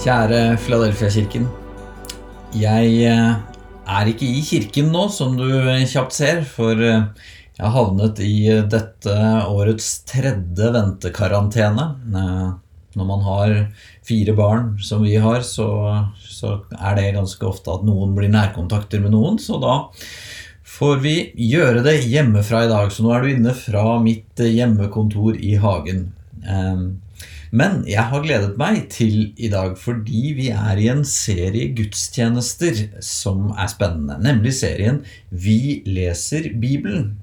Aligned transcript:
Kjære 0.00 0.54
Philadelphia-kirken. 0.56 1.42
Jeg 2.56 2.92
eh, 3.04 3.34
er 3.84 4.08
ikke 4.08 4.24
i 4.24 4.40
kirken 4.40 4.86
nå, 4.94 5.02
som 5.12 5.34
du 5.36 5.44
kjapt 5.90 6.14
ser, 6.16 6.40
for 6.48 6.72
eh, 6.80 7.02
jeg 7.58 7.60
har 7.60 7.74
havnet 7.74 8.22
i 8.24 8.48
dette 8.72 9.16
årets 9.44 9.90
tredje 10.08 10.70
ventekarantene. 10.72 11.84
Eh, 12.16 12.46
Når 12.96 13.06
man 13.10 13.26
har 13.26 13.52
fire 14.08 14.32
barn, 14.34 14.72
som 14.80 15.04
vi 15.04 15.18
har, 15.20 15.44
så, 15.44 15.68
så 16.16 16.54
er 16.80 16.96
det 16.96 17.12
ganske 17.18 17.44
ofte 17.46 17.70
at 17.76 17.84
noen 17.84 18.16
blir 18.16 18.32
nærkontakter 18.32 19.04
med 19.04 19.12
noen, 19.12 19.36
så 19.36 19.60
da 19.60 19.76
får 20.64 20.96
vi 21.04 21.14
gjøre 21.52 21.84
det 21.84 21.98
hjemmefra 22.08 22.64
i 22.64 22.72
dag. 22.72 22.88
Så 22.88 23.04
nå 23.04 23.12
er 23.12 23.20
du 23.20 23.34
inne 23.34 23.52
fra 23.52 24.00
mitt 24.00 24.40
hjemmekontor 24.40 25.36
i 25.36 25.58
hagen. 25.60 26.06
Men 27.50 27.80
jeg 27.90 28.06
har 28.12 28.22
gledet 28.22 28.58
meg 28.60 28.84
til 28.94 29.32
i 29.34 29.50
dag 29.50 29.74
fordi 29.78 30.34
vi 30.38 30.50
er 30.54 30.78
i 30.78 30.90
en 30.92 31.02
serie 31.08 31.72
gudstjenester 31.74 32.84
som 33.04 33.50
er 33.56 33.70
spennende, 33.72 34.20
nemlig 34.22 34.54
serien 34.60 35.02
Vi 35.30 35.82
leser 35.86 36.52
Bibelen. 36.62 37.16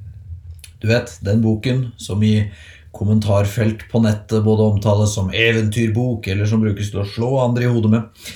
Du 0.82 0.90
vet, 0.92 1.16
den 1.26 1.42
boken 1.42 1.88
som 1.98 2.22
i 2.24 2.50
kommentarfelt 2.98 3.86
på 3.92 4.02
nettet 4.04 4.44
både 4.46 4.68
omtales 4.74 5.14
som 5.18 5.32
eventyrbok, 5.34 6.28
eller 6.28 6.50
som 6.50 6.62
brukes 6.64 6.92
til 6.92 7.04
å 7.04 7.08
slå 7.08 7.32
andre 7.44 7.68
i 7.68 7.72
hodet 7.72 7.94
med. 7.94 8.28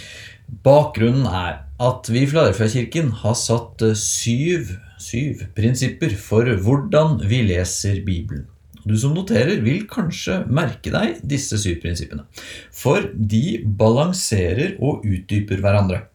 Bakgrunnen 0.66 1.28
er 1.28 1.62
at 1.82 2.10
vi 2.12 2.24
i 2.24 2.30
Filadelfia-kirken 2.30 3.14
har 3.24 3.38
satt 3.40 3.82
eh, 3.86 3.98
syv, 3.98 4.74
syv 5.02 5.46
prinsipper 5.58 6.14
for 6.20 6.50
hvordan 6.66 7.22
vi 7.26 7.42
leser 7.48 8.04
Bibelen. 8.06 8.51
Du 8.88 8.96
som 8.98 9.14
noterer 9.14 9.62
vil 9.62 9.86
kanskje 9.90 10.42
merke 10.50 10.94
deg 10.94 11.20
disse 11.28 11.60
syv 11.62 11.82
prinsippene, 11.84 12.26
for 12.74 13.06
de 13.14 13.62
balanserer 13.64 14.78
og 14.82 15.06
utdyper 15.06 15.62
hverandre. 15.62 16.06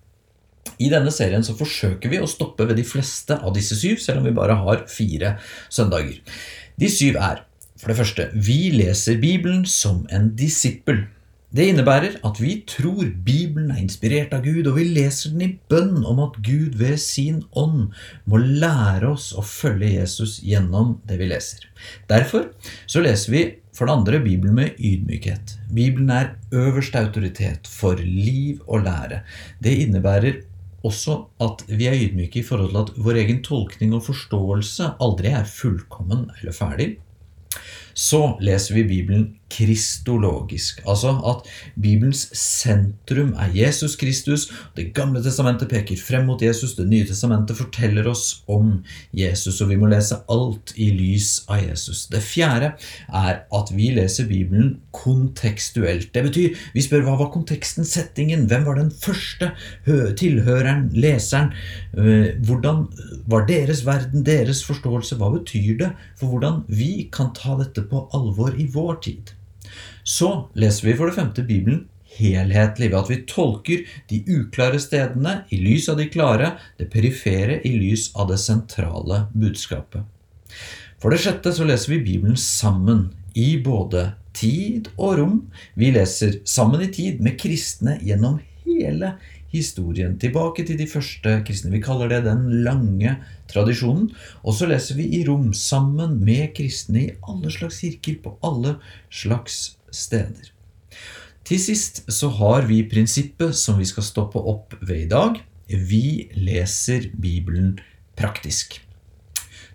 I 0.83 0.91
denne 0.92 1.12
serien 1.14 1.45
så 1.47 1.55
forsøker 1.56 2.11
vi 2.12 2.20
å 2.20 2.28
stoppe 2.28 2.67
ved 2.69 2.77
de 2.77 2.84
fleste 2.84 3.39
av 3.39 3.55
disse 3.56 3.78
syv, 3.78 4.00
selv 4.03 4.20
om 4.20 4.28
vi 4.28 4.34
bare 4.36 4.58
har 4.61 4.84
fire 4.91 5.36
søndager. 5.73 6.19
De 6.77 6.91
syv 6.92 7.17
er, 7.23 7.45
for 7.81 7.92
det 7.92 7.98
første, 8.00 8.28
vi 8.34 8.73
leser 8.75 9.20
Bibelen 9.23 9.64
som 9.69 10.05
en 10.12 10.33
disippel. 10.36 11.06
Det 11.55 11.69
innebærer 11.70 12.16
at 12.27 12.41
vi 12.42 12.56
tror 12.66 13.06
Bibelen 13.25 13.70
er 13.70 13.78
inspirert 13.78 14.33
av 14.34 14.42
Gud, 14.42 14.66
og 14.66 14.80
vi 14.80 14.89
leser 14.97 15.30
den 15.30 15.44
i 15.44 15.52
bønn 15.70 16.02
om 16.02 16.19
at 16.25 16.41
Gud 16.42 16.75
ved 16.80 16.98
sin 16.98 17.44
ånd 17.55 17.92
må 18.27 18.41
lære 18.42 19.12
oss 19.12 19.28
å 19.30 19.44
følge 19.47 19.92
Jesus 19.94 20.41
gjennom 20.42 20.97
det 21.06 21.20
vi 21.20 21.30
leser. 21.30 21.69
Derfor 22.11 22.50
så 22.91 23.05
leser 23.05 23.33
vi 23.33 23.44
for 23.77 23.86
det 23.86 23.94
andre 23.94 24.20
Bibelen 24.24 24.58
med 24.58 24.83
ydmykhet. 24.83 25.55
Bibelen 25.70 26.11
er 26.11 26.34
øverste 26.50 27.05
autoritet 27.06 27.70
for 27.70 28.02
liv 28.02 28.58
og 28.67 28.83
lære. 28.89 29.22
Det 29.62 29.78
innebærer 29.86 30.42
også 30.86 31.20
at 31.42 31.64
vi 31.70 31.86
er 31.86 31.98
ydmyke 31.98 32.42
i 32.42 32.47
forhold 32.47 32.74
til 32.74 32.83
at 32.83 32.94
vår 33.06 33.22
egen 33.22 33.42
tolkning 33.47 33.94
og 33.94 34.05
forståelse 34.11 34.97
aldri 35.02 35.30
er 35.34 35.47
fullkommen 35.47 36.27
eller 36.41 36.55
ferdig. 36.56 36.97
Så 37.97 38.36
leser 38.44 38.77
vi 38.77 38.84
Bibelen 38.84 39.27
kristologisk, 39.47 40.80
altså 40.91 41.12
at 41.30 41.47
Bibelens 41.78 42.25
sentrum 42.34 43.28
er 43.39 43.52
Jesus 43.55 43.94
Kristus. 43.97 44.48
Det 44.75 44.89
gamle 44.94 45.20
testamentet 45.22 45.70
peker 45.70 45.97
frem 46.02 46.27
mot 46.27 46.42
Jesus, 46.42 46.74
det 46.74 46.89
nye 46.91 47.06
testamentet 47.06 47.56
forteller 47.56 48.08
oss 48.11 48.42
om 48.50 48.80
Jesus, 49.14 49.61
og 49.62 49.70
vi 49.70 49.78
må 49.78 49.86
lese 49.92 50.19
alt 50.34 50.72
i 50.74 50.89
lys 50.91 51.44
av 51.47 51.62
Jesus. 51.62 52.08
Det 52.11 52.24
fjerde 52.27 52.72
er 53.06 53.39
at 53.55 53.70
vi 53.70 53.92
leser 53.95 54.27
Bibelen 54.27 54.80
kontekstuelt. 54.90 56.11
Det 56.11 56.24
betyr, 56.27 56.58
vi 56.74 56.83
spør 56.83 57.07
hva 57.07 57.14
var 57.23 57.30
konteksten, 57.33 57.86
settingen, 57.86 58.48
hvem 58.51 58.67
var 58.67 58.83
den 58.83 58.90
første 58.90 59.52
tilhøreren, 59.86 60.89
leseren, 60.98 61.55
hvordan 61.95 62.89
var 63.30 63.46
deres 63.46 63.86
verden, 63.86 64.27
deres 64.27 64.67
forståelse, 64.67 65.20
hva 65.23 65.30
betyr 65.39 65.78
det 65.84 65.95
for 66.18 66.34
hvordan 66.34 66.64
vi 66.67 67.07
kan 67.14 67.30
ta 67.36 67.55
dette 67.63 67.86
på 67.91 68.07
alvor 68.17 68.57
i 68.61 68.69
vår 68.73 69.01
tid? 69.07 69.35
Så 70.05 70.48
leser 70.55 70.89
vi 70.89 70.97
for 70.97 71.11
det 71.11 71.19
femte 71.19 71.45
Bibelen 71.47 71.86
helhetlig 72.17 72.91
ved 72.92 72.98
at 73.01 73.11
vi 73.11 73.23
tolker 73.29 73.83
de 74.11 74.23
uklare 74.30 74.80
stedene 74.80 75.41
i 75.52 75.58
lys 75.61 75.89
av 75.92 75.98
de 76.01 76.08
klare, 76.11 76.52
det 76.79 76.89
perifere 76.92 77.61
i 77.67 77.75
lys 77.77 78.11
av 78.17 78.30
det 78.30 78.39
sentrale 78.41 79.27
budskapet. 79.35 80.07
For 81.02 81.13
det 81.13 81.20
sjette 81.25 81.52
så 81.52 81.67
leser 81.69 81.96
vi 81.96 82.05
Bibelen 82.07 82.39
sammen 82.41 83.11
i 83.36 83.57
både 83.61 84.13
tid 84.36 84.89
og 84.96 85.19
rom. 85.19 85.39
Vi 85.75 85.91
leser 85.92 86.41
sammen 86.48 86.85
i 86.85 86.92
tid 86.92 87.20
med 87.25 87.36
kristne 87.41 87.98
gjennom 88.05 88.39
hele 88.67 89.17
historien, 89.58 90.17
tilbake 90.20 90.64
til 90.67 90.78
de 90.78 90.86
første 90.90 91.39
kristne. 91.46 91.72
Vi 91.74 91.83
kaller 91.84 92.11
det 92.12 92.22
den 92.27 92.46
lange 92.64 93.17
tradisjonen. 93.50 94.11
Og 94.44 94.56
så 94.58 94.68
leser 94.70 94.98
vi 94.98 95.08
i 95.18 95.24
rom 95.28 95.52
sammen 95.56 96.18
med 96.24 96.55
kristne 96.56 97.02
i 97.02 97.14
alle 97.28 97.52
slags 97.55 97.80
kirker 97.83 98.20
på 98.24 98.36
alle 98.46 98.77
slags 99.11 99.77
steder. 99.90 100.52
Til 101.46 101.61
sist 101.62 102.02
så 102.11 102.30
har 102.40 102.66
vi 102.66 102.80
prinsippet 102.90 103.55
som 103.55 103.78
vi 103.78 103.86
skal 103.86 104.06
stoppe 104.06 104.40
opp 104.40 104.74
ved 104.80 105.05
i 105.05 105.11
dag. 105.12 105.39
Vi 105.68 106.28
leser 106.34 107.11
Bibelen 107.14 107.77
praktisk. 108.18 108.80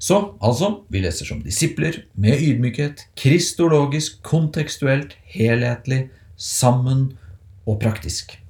Så 0.01 0.17
altså, 0.41 0.81
vi 0.89 1.03
leser 1.03 1.29
som 1.29 1.43
disipler, 1.45 2.01
med 2.17 2.41
ydmykhet, 2.41 3.05
kristologisk, 3.15 4.17
kontekstuelt, 4.25 5.13
helhetlig, 5.29 6.07
sammen 6.35 7.11
og 7.69 7.77
praktisk. 7.83 8.40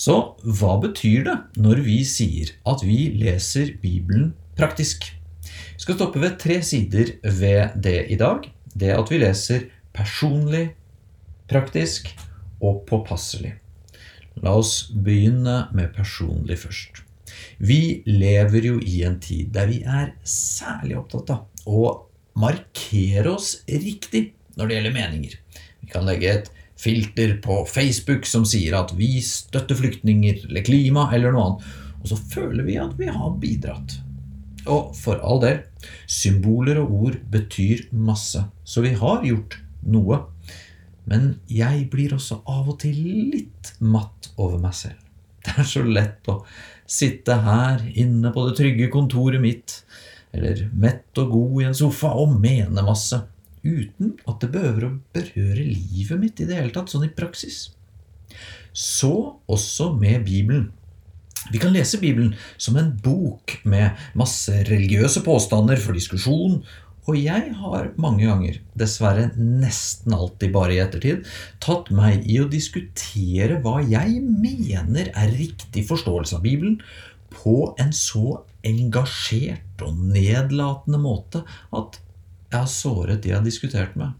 Så 0.00 0.14
hva 0.40 0.78
betyr 0.80 1.26
det 1.26 1.36
når 1.60 1.82
vi 1.84 1.98
sier 2.08 2.54
at 2.68 2.84
vi 2.86 3.10
leser 3.20 3.74
Bibelen 3.82 4.30
praktisk? 4.56 5.10
Vi 5.44 5.82
skal 5.82 5.98
stoppe 5.98 6.22
ved 6.22 6.38
tre 6.40 6.60
sider 6.64 7.18
ved 7.24 7.76
det 7.84 8.06
i 8.08 8.16
dag. 8.20 8.46
Det 8.72 8.94
at 8.94 9.10
vi 9.12 9.20
leser 9.20 9.66
personlig, 9.92 10.70
praktisk 11.50 12.08
og 12.64 12.86
påpasselig. 12.88 13.52
La 14.40 14.54
oss 14.56 14.88
begynne 14.94 15.66
med 15.76 15.92
personlig 15.92 16.56
først. 16.62 17.02
Vi 17.60 18.00
lever 18.08 18.70
jo 18.70 18.78
i 18.80 19.02
en 19.04 19.18
tid 19.20 19.52
der 19.52 19.68
vi 19.68 19.82
er 19.84 20.14
særlig 20.24 20.96
opptatt 21.02 21.34
av 21.34 21.68
å 21.68 21.90
markere 22.40 23.34
oss 23.34 23.58
riktig 23.68 24.30
når 24.56 24.70
det 24.70 24.78
gjelder 24.78 24.96
meninger. 24.96 25.36
Vi 25.82 25.92
kan 25.92 26.08
legge 26.08 26.32
et 26.32 26.50
filter 26.80 27.36
på 27.44 27.62
Facebook 27.68 28.26
som 28.28 28.46
sier 28.48 28.76
at 28.78 28.94
vi 28.96 29.18
støtter 29.24 29.78
flyktninger 29.78 30.46
eller 30.48 30.64
klima 30.64 31.08
eller 31.14 31.34
noe 31.34 31.46
annet, 31.48 31.66
og 32.00 32.12
så 32.12 32.20
føler 32.32 32.64
vi 32.64 32.78
at 32.80 32.96
vi 32.98 33.10
har 33.12 33.36
bidratt. 33.40 33.98
Og 34.68 34.92
for 34.96 35.20
all 35.24 35.40
del, 35.42 35.60
symboler 36.08 36.80
og 36.82 36.92
ord 37.04 37.20
betyr 37.32 37.86
masse, 37.96 38.42
så 38.64 38.84
vi 38.84 38.94
har 38.96 39.24
gjort 39.26 39.56
noe. 39.88 40.22
Men 41.08 41.34
jeg 41.50 41.86
blir 41.92 42.14
også 42.16 42.42
av 42.48 42.68
og 42.68 42.80
til 42.82 42.98
litt 43.32 43.74
matt 43.80 44.30
over 44.36 44.60
meg 44.62 44.76
selv. 44.76 45.00
Det 45.44 45.56
er 45.56 45.68
så 45.68 45.82
lett 45.86 46.28
å 46.28 46.42
sitte 46.90 47.38
her 47.44 47.80
inne 47.96 48.32
på 48.34 48.44
det 48.48 48.58
trygge 48.58 48.90
kontoret 48.92 49.40
mitt, 49.40 49.78
eller 50.36 50.66
mett 50.76 51.16
og 51.22 51.32
god 51.32 51.54
i 51.62 51.68
en 51.70 51.76
sofa 51.78 52.10
og 52.20 52.34
mene 52.42 52.84
masse, 52.84 53.22
uten 53.64 54.16
at 54.28 54.42
det 54.42 54.50
behøver 54.54 54.86
å 54.86 54.96
berøre 55.14 55.64
livet 55.64 56.20
mitt 56.20 56.42
i 56.42 56.48
det 56.48 56.58
hele 56.58 56.74
tatt, 56.74 56.92
sånn 56.92 57.06
i 57.08 57.14
praksis. 57.14 57.70
Så 58.72 59.40
også 59.50 59.92
med 59.98 60.24
Bibelen. 60.28 60.70
Vi 61.50 61.58
kan 61.58 61.72
lese 61.72 61.98
Bibelen 62.00 62.34
som 62.60 62.76
en 62.76 62.92
bok 63.02 63.56
med 63.64 63.98
masse 64.18 64.52
religiøse 64.68 65.24
påstander 65.24 65.80
for 65.80 65.96
diskusjon, 65.96 66.60
og 67.08 67.16
jeg 67.16 67.54
har 67.56 67.88
mange 67.98 68.26
ganger, 68.28 68.58
dessverre 68.78 69.30
nesten 69.38 70.14
alltid 70.14 70.52
bare 70.54 70.76
i 70.76 70.82
ettertid, 70.82 71.24
tatt 71.62 71.88
meg 71.96 72.26
i 72.28 72.36
å 72.42 72.48
diskutere 72.50 73.56
hva 73.64 73.80
jeg 73.82 74.20
mener 74.20 75.08
er 75.16 75.32
riktig 75.32 75.86
forståelse 75.88 76.36
av 76.38 76.44
Bibelen, 76.44 76.76
på 77.30 77.72
en 77.80 77.92
så 77.94 78.42
engasjert 78.66 79.82
og 79.86 79.96
nedlatende 80.12 81.00
måte 81.00 81.42
at 81.74 81.98
jeg 82.50 82.58
har 82.58 82.70
såret 82.70 83.22
de 83.22 83.30
jeg 83.30 83.38
har 83.38 83.46
diskutert 83.46 83.96
med. 83.98 84.14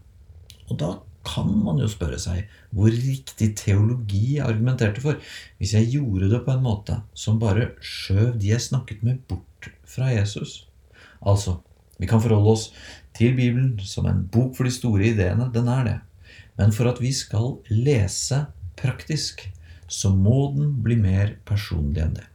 Og 0.71 0.77
da 0.79 0.91
kan 1.27 1.49
man 1.63 1.77
jo 1.81 1.89
spørre 1.91 2.17
seg 2.21 2.49
hvor 2.73 2.89
riktig 2.89 3.51
teologi 3.59 4.37
jeg 4.37 4.45
argumenterte 4.47 5.03
for, 5.03 5.19
hvis 5.59 5.75
jeg 5.77 5.91
gjorde 5.97 6.31
det 6.31 6.41
på 6.45 6.55
en 6.55 6.63
måte 6.65 7.01
som 7.13 7.41
bare 7.41 7.73
skjøv 7.83 8.37
de 8.41 8.53
jeg 8.53 8.63
snakket 8.63 9.03
med, 9.05 9.21
bort 9.29 9.69
fra 9.85 10.09
Jesus. 10.13 10.65
Altså, 11.21 11.59
vi 12.01 12.09
kan 12.09 12.23
forholde 12.23 12.55
oss 12.55 12.69
til 13.17 13.35
Bibelen 13.37 13.75
som 13.85 14.07
en 14.09 14.23
bok 14.31 14.55
for 14.57 14.65
de 14.65 14.73
store 14.73 15.11
ideene. 15.11 15.51
Den 15.53 15.69
er 15.69 15.83
det. 15.85 15.97
Men 16.57 16.73
for 16.73 16.89
at 16.89 17.01
vi 17.03 17.11
skal 17.13 17.59
lese 17.69 18.45
praktisk, 18.79 19.43
så 19.91 20.09
må 20.15 20.53
den 20.55 20.77
bli 20.81 20.97
mer 20.97 21.35
personlig 21.45 22.01
enn 22.01 22.15
det. 22.17 22.25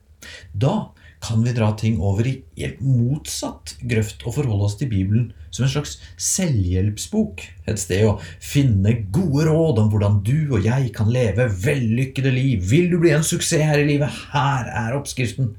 Da 0.52 0.92
kan 1.24 1.42
vi 1.42 1.54
dra 1.56 1.72
ting 1.78 1.98
over 2.02 2.26
i 2.28 2.36
helt 2.58 2.82
motsatt 2.84 3.76
grøft 3.80 4.22
og 4.26 4.36
forholde 4.36 4.68
oss 4.68 4.76
til 4.78 4.90
Bibelen 4.92 5.32
som 5.56 5.66
en 5.66 5.72
slags 5.72 5.96
selvhjelpsbok. 6.20 7.42
Et 7.66 7.80
sted 7.80 8.04
å 8.06 8.18
finne 8.44 8.92
gode 9.14 9.48
råd 9.48 9.80
om 9.82 9.90
hvordan 9.92 10.20
du 10.26 10.52
og 10.52 10.66
jeg 10.66 10.92
kan 10.96 11.10
leve 11.12 11.48
vellykkede 11.64 12.32
liv. 12.34 12.66
Vil 12.70 12.90
du 12.92 13.00
bli 13.02 13.14
en 13.16 13.26
suksess 13.26 13.64
her 13.64 13.80
i 13.80 13.88
livet? 13.88 14.12
Her 14.34 14.68
er 14.84 14.98
oppskriften. 14.98 15.54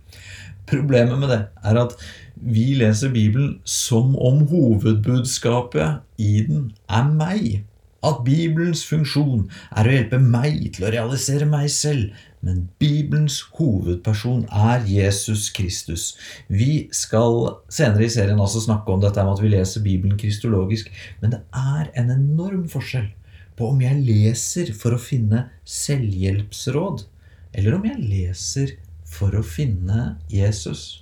Problemet 0.68 1.20
med 1.20 1.32
det 1.32 1.42
er 1.66 1.80
at 1.80 1.96
vi 2.38 2.76
leser 2.78 3.10
Bibelen 3.10 3.56
som 3.66 4.14
om 4.20 4.44
hovedbudskapet 4.52 6.04
i 6.22 6.44
den 6.46 6.72
er 6.90 7.08
meg. 7.10 7.64
At 8.06 8.22
Bibelens 8.28 8.84
funksjon 8.86 9.48
er 9.74 9.88
å 9.88 9.96
hjelpe 9.96 10.20
meg 10.22 10.60
til 10.76 10.86
å 10.86 10.92
realisere 10.94 11.48
meg 11.50 11.72
selv, 11.74 12.12
men 12.46 12.68
Bibelens 12.80 13.40
hovedperson 13.58 14.46
er 14.54 14.86
Jesus 14.88 15.50
Kristus. 15.56 16.12
Vi 16.48 16.88
skal 16.96 17.58
senere 17.74 18.06
i 18.06 18.12
serien 18.14 18.40
også 18.40 18.62
snakke 18.68 18.94
om 18.94 19.02
dette 19.04 19.24
med 19.24 19.38
at 19.38 19.44
vi 19.44 19.52
leser 19.52 19.86
Bibelen 19.86 20.20
kristologisk, 20.20 20.92
men 21.22 21.34
det 21.34 21.42
er 21.56 21.90
en 21.98 22.12
enorm 22.14 22.68
forskjell 22.72 23.10
på 23.58 23.72
om 23.72 23.82
jeg 23.82 24.04
leser 24.06 24.74
for 24.78 24.94
å 24.94 25.02
finne 25.02 25.48
selvhjelpsråd, 25.66 27.08
eller 27.58 27.78
om 27.78 27.88
jeg 27.90 28.04
leser 28.04 28.76
for 29.08 29.34
å 29.34 29.46
finne 29.46 30.14
Jesus. 30.30 31.02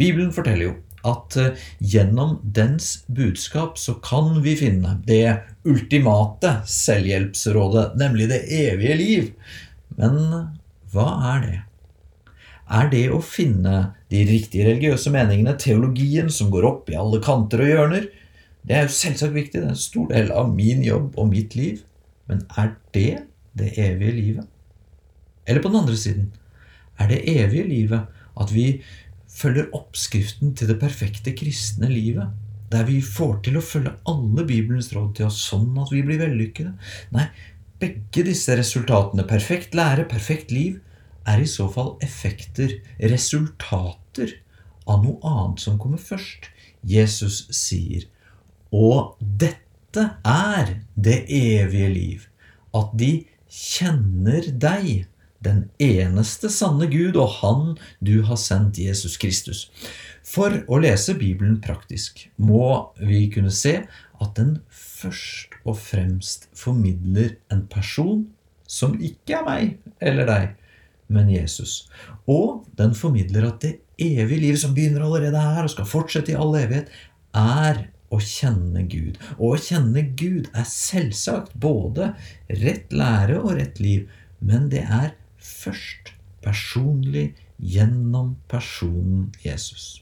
Bibelen 0.00 0.34
forteller 0.34 0.66
jo 0.66 0.74
at 1.04 1.36
eh, 1.36 1.60
gjennom 1.78 2.38
dens 2.56 3.04
budskap 3.12 3.78
så 3.78 3.94
kan 4.04 4.40
vi 4.44 4.56
finne 4.58 4.96
det 5.06 5.36
ultimate 5.68 6.56
selvhjelpsrådet, 6.68 7.92
nemlig 8.00 8.30
det 8.32 8.42
evige 8.48 8.98
liv. 8.98 9.30
Men 10.00 10.18
hva 10.94 11.08
er 11.34 11.44
det? 11.44 11.60
Er 12.74 12.88
det 12.88 13.04
å 13.12 13.20
finne 13.20 13.92
de 14.12 14.22
riktige 14.24 14.64
religiøse 14.70 15.12
meningene, 15.12 15.56
teologien 15.60 16.30
som 16.32 16.52
går 16.52 16.64
opp 16.68 16.88
i 16.88 16.96
alle 16.96 17.20
kanter 17.24 17.60
og 17.60 17.70
hjørner? 17.70 18.08
Det 18.64 18.76
er 18.76 18.86
jo 18.86 18.96
selvsagt 18.96 19.34
viktig, 19.34 19.60
det 19.60 19.68
er 19.68 19.74
en 19.74 19.82
stor 19.82 20.08
del 20.08 20.32
av 20.32 20.48
min 20.54 20.80
jobb 20.84 21.18
og 21.20 21.28
mitt 21.34 21.56
liv. 21.58 21.82
Men 22.30 22.40
er 22.56 22.72
det 22.96 23.10
det 23.58 23.74
evige 23.76 24.14
livet? 24.16 24.48
Eller 25.44 25.60
på 25.60 25.68
den 25.68 25.82
andre 25.82 25.98
siden, 26.00 26.30
er 26.96 27.10
det 27.10 27.24
evige 27.28 27.68
livet 27.68 28.06
at 28.40 28.54
vi 28.54 28.80
følger 29.34 29.68
oppskriften 29.76 30.54
til 30.56 30.70
det 30.70 30.80
perfekte 30.80 31.34
kristne 31.36 31.90
livet? 31.92 32.32
Der 32.72 32.86
vi 32.88 33.02
får 33.04 33.42
til 33.44 33.58
å 33.58 33.62
følge 33.62 33.92
alle 34.08 34.46
Bibelens 34.48 34.88
råd 34.94 35.12
til 35.18 35.28
oss 35.28 35.42
sånn 35.50 35.76
at 35.82 35.92
vi 35.92 36.00
blir 36.06 36.22
vellykkede? 36.22 36.72
Nei, 37.14 37.28
begge 37.84 38.24
disse 38.26 38.56
resultatene, 38.56 39.26
perfekt 39.28 39.74
lære, 39.76 40.06
perfekt 40.08 40.52
liv, 40.54 40.80
er 41.28 41.40
i 41.40 41.48
så 41.48 41.66
fall 41.72 41.94
effekter, 42.04 42.78
resultater, 43.00 44.38
av 44.84 45.00
noe 45.04 45.20
annet 45.24 45.62
som 45.64 45.78
kommer 45.80 46.00
først. 46.00 46.50
Jesus 46.84 47.46
sier, 47.56 48.04
og 48.74 49.16
dette 49.20 50.04
er 50.28 50.74
det 50.96 51.22
evige 51.32 51.88
liv, 51.92 52.26
at 52.76 52.92
de 53.00 53.12
kjenner 53.48 54.50
deg, 54.60 55.06
den 55.44 55.64
eneste 55.82 56.50
sanne 56.52 56.88
Gud, 56.90 57.16
og 57.20 57.38
Han 57.40 57.76
du 58.04 58.22
har 58.28 58.40
sendt 58.40 58.80
Jesus 58.80 59.18
Kristus. 59.20 59.68
For 60.24 60.62
å 60.68 60.80
lese 60.80 61.16
Bibelen 61.20 61.60
praktisk 61.64 62.26
må 62.36 62.90
vi 63.00 63.26
kunne 63.32 63.52
se 63.52 63.82
at 64.22 64.34
den 64.38 64.58
først 64.72 65.56
og 65.64 65.78
fremst 65.80 66.48
formidler 66.56 67.36
en 67.52 67.66
person 67.70 68.24
som 68.70 68.96
ikke 68.96 69.38
er 69.38 69.46
meg 69.46 70.04
eller 70.04 70.28
deg, 70.28 70.52
men 71.12 71.28
Jesus. 71.32 71.84
Og 72.30 72.64
den 72.78 72.94
formidler 72.96 73.50
at 73.50 73.60
det 73.64 73.74
evige 74.00 74.40
livet 74.46 74.62
som 74.62 74.72
begynner 74.76 75.04
allerede 75.04 75.40
her 75.40 75.66
og 75.66 75.74
skal 75.74 75.88
fortsette 75.88 76.32
i 76.32 76.38
all 76.38 76.56
evighet, 76.58 76.88
er 77.34 77.84
å 78.14 78.20
kjenne 78.22 78.84
Gud. 78.90 79.18
Og 79.36 79.56
å 79.56 79.60
kjenne 79.60 80.06
Gud 80.16 80.48
er 80.54 80.66
selvsagt 80.68 81.54
både 81.60 82.12
rett 82.62 82.94
lære 82.94 83.40
og 83.42 83.56
rett 83.58 83.80
liv, 83.82 84.08
men 84.44 84.68
det 84.72 84.84
er 84.86 85.14
først 85.44 86.14
personlig 86.44 87.34
gjennom 87.58 88.34
personen 88.50 89.30
Jesus. 89.44 90.00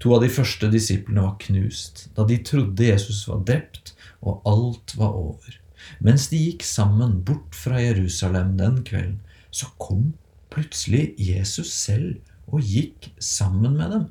To 0.00 0.14
av 0.16 0.22
de 0.24 0.30
første 0.32 0.70
disiplene 0.72 1.24
var 1.24 1.38
knust 1.42 2.06
da 2.16 2.24
de 2.28 2.38
trodde 2.46 2.86
Jesus 2.86 3.24
var 3.28 3.42
drept 3.48 3.94
og 4.20 4.44
alt 4.48 4.94
var 4.98 5.16
over. 5.18 5.58
Mens 6.04 6.28
de 6.32 6.38
gikk 6.40 6.64
sammen 6.66 7.20
bort 7.26 7.56
fra 7.56 7.80
Jerusalem 7.82 8.56
den 8.58 8.82
kvelden, 8.86 9.20
så 9.50 9.68
kom 9.80 10.12
plutselig 10.52 11.12
Jesus 11.20 11.70
selv 11.72 12.18
og 12.48 12.64
gikk 12.64 13.10
sammen 13.22 13.76
med 13.78 13.92
dem. 13.94 14.08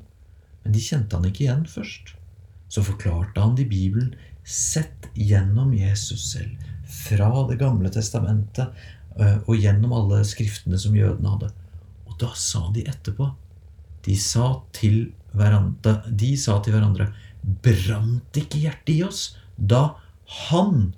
Men 0.62 0.74
de 0.74 0.82
kjente 0.82 1.18
han 1.18 1.28
ikke 1.28 1.46
igjen 1.46 1.66
først. 1.70 2.14
Så 2.68 2.84
forklarte 2.84 3.40
han 3.40 3.58
i 3.58 3.66
Bibelen 3.68 4.14
sett 4.48 5.08
gjennom 5.16 5.74
Jesus 5.76 6.30
selv, 6.32 6.56
fra 6.88 7.28
Det 7.50 7.58
gamle 7.60 7.90
testamentet 7.92 8.72
og 9.18 9.56
gjennom 9.58 9.94
alle 9.96 10.22
skriftene 10.26 10.78
som 10.80 10.96
jødene 10.96 11.32
hadde. 11.34 11.50
Og 12.08 12.18
da 12.20 12.30
sa 12.38 12.68
de 12.74 12.84
etterpå 12.88 13.32
De 14.06 14.14
sa 14.16 14.60
til 14.72 15.10
hverandre, 15.36 15.98
de 16.08 16.32
sa 16.38 16.58
til 16.62 16.76
hverandre 16.76 17.10
Brant 17.42 18.38
ikke 18.38 18.62
hjertet 18.62 18.94
i 18.94 19.02
oss 19.06 19.22
da 19.58 19.98
han 20.48 20.92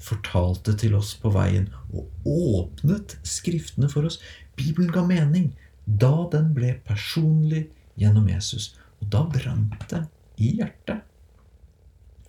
fortalte 0.00 0.72
til 0.78 0.94
oss 0.96 1.12
på 1.20 1.32
veien 1.34 1.66
og 1.92 2.28
åpnet 2.28 3.18
Skriftene 3.26 3.90
for 3.92 4.08
oss. 4.08 4.20
Bibelen 4.56 4.92
ga 4.94 5.04
mening 5.06 5.50
da 5.84 6.28
den 6.32 6.52
ble 6.56 6.74
personlig 6.86 7.66
gjennom 7.98 8.28
Jesus. 8.30 8.72
Og 9.00 9.10
da 9.12 9.24
brant 9.28 9.84
det 9.90 10.02
i 10.38 10.54
hjertet. 10.60 11.04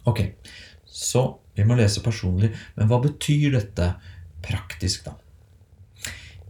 Ok, 0.07 0.24
så 0.85 1.24
vi 1.57 1.65
må 1.68 1.77
lese 1.77 2.01
personlig. 2.03 2.53
Men 2.77 2.89
hva 2.89 3.01
betyr 3.03 3.53
dette 3.57 3.92
praktisk, 4.45 5.06
da? 5.09 5.18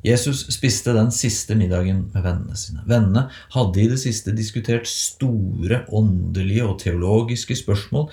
Jesus 0.05 0.45
spiste 0.53 0.93
den 0.95 1.09
siste 1.11 1.57
middagen 1.59 2.05
med 2.13 2.23
vennene 2.23 2.57
sine. 2.59 2.83
Vennene 2.87 3.25
hadde 3.55 3.81
i 3.83 3.89
det 3.91 3.99
siste 3.99 4.31
diskutert 4.35 4.87
store 4.87 5.83
åndelige 5.95 6.67
og 6.67 6.77
teologiske 6.83 7.57
spørsmål 7.59 8.07